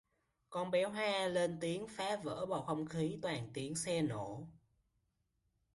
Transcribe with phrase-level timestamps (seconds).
[0.49, 4.47] Con bé Hoa lên tiếng phá vỡ bầu không khí toàn tiếng xe nổ